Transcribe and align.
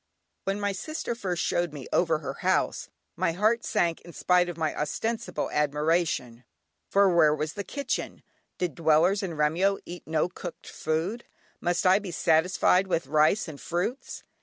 When 0.45 0.59
my 0.59 0.71
sister 0.71 1.13
first 1.13 1.43
showed 1.43 1.73
me 1.73 1.85
over 1.93 2.17
her 2.17 2.33
house, 2.41 2.89
my 3.15 3.33
heart 3.33 3.63
sank 3.63 4.01
in 4.01 4.13
spite 4.13 4.49
of 4.49 4.57
my 4.57 4.75
ostensible 4.75 5.51
admiration, 5.51 6.43
for 6.89 7.15
where 7.15 7.35
was 7.35 7.53
the 7.53 7.63
kitchen? 7.63 8.23
Did 8.57 8.73
dwellers 8.73 9.21
in 9.21 9.35
Remyo 9.35 9.77
eat 9.85 10.07
no 10.07 10.27
cooked 10.27 10.65
food; 10.67 11.25
must 11.59 11.85
I 11.85 11.99
be 11.99 12.09
satisfied 12.09 12.87
with 12.87 13.05
rice 13.05 13.47
and 13.47 13.61
fruits? 13.61 14.23